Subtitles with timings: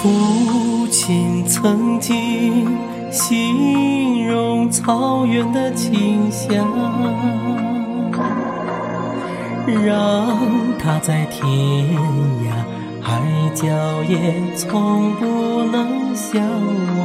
[0.00, 2.78] 父亲曾经
[3.10, 6.64] 形容草原的清香，
[9.66, 10.38] 让
[10.78, 11.44] 他在天
[12.44, 12.52] 涯
[13.02, 13.20] 海
[13.52, 13.66] 角
[14.08, 16.40] 也从不能相
[16.96, 17.04] 忘。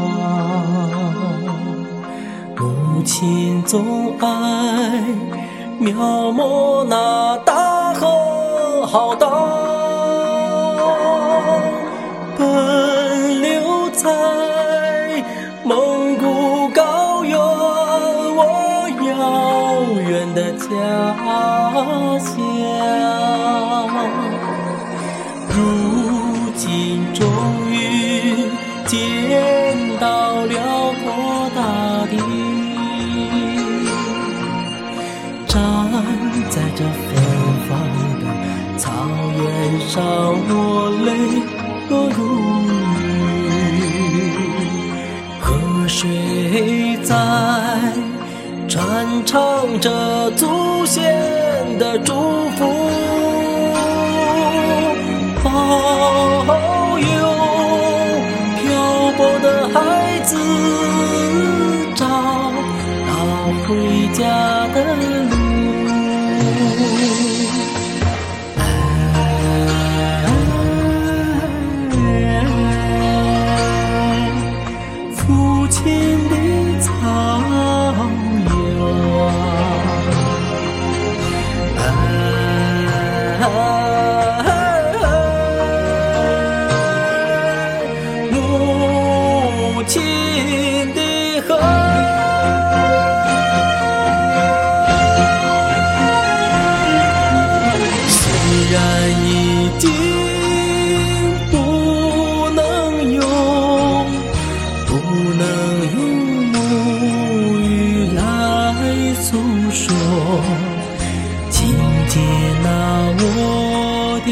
[2.56, 5.04] 母亲总爱
[5.80, 9.63] 描摹那大河浩荡。
[14.04, 15.24] 在
[15.64, 20.68] 蒙古高原，我遥远的家
[22.20, 22.36] 乡，
[25.48, 25.56] 如
[26.58, 27.24] 今终
[27.72, 27.76] 于
[28.86, 28.92] 见
[30.02, 30.60] 到辽
[31.02, 31.62] 阔大
[32.12, 32.14] 地，
[35.48, 35.56] 站
[36.50, 37.10] 在这芬
[37.70, 37.72] 芳
[38.20, 38.24] 的
[38.78, 38.84] 草
[39.38, 39.42] 原
[39.88, 40.04] 上，
[40.50, 41.08] 我泪
[41.90, 42.83] 落如。
[45.96, 47.16] 谁在
[48.68, 51.14] 传唱着祖先
[51.78, 52.66] 的祝福？
[55.44, 56.58] 保
[56.98, 57.06] 佑
[58.58, 58.64] 漂
[59.16, 59.78] 泊的孩
[60.22, 60.36] 子
[61.96, 63.14] 找到
[63.68, 63.70] 回
[64.14, 64.20] 家
[64.74, 64.78] 的
[65.30, 65.32] 路。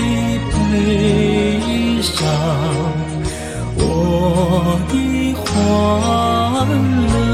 [0.02, 2.26] 你悲伤
[3.78, 4.94] 我的
[5.46, 6.68] 欢
[7.14, 7.31] 乐。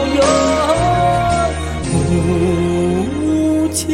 [0.00, 0.22] 我有
[3.10, 3.86] 母亲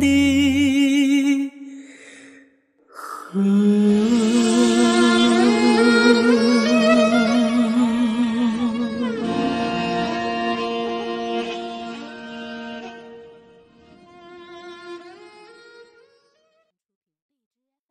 [0.00, 0.04] 的
[2.88, 3.63] 河